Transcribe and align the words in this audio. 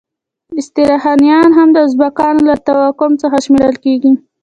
استرخانیان 0.59 1.49
هم 1.57 1.69
د 1.75 1.77
ازبکانو 1.87 2.41
له 2.49 2.55
توکم 2.65 3.11
څخه 3.21 3.37
شمیرل 3.45 3.75
کیږي. 3.83 4.13